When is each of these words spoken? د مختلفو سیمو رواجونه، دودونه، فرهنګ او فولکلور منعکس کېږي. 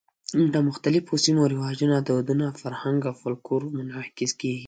د 0.53 0.55
مختلفو 0.67 1.21
سیمو 1.25 1.49
رواجونه، 1.53 1.95
دودونه، 2.07 2.45
فرهنګ 2.61 2.99
او 3.09 3.13
فولکلور 3.21 3.63
منعکس 3.77 4.31
کېږي. 4.41 4.59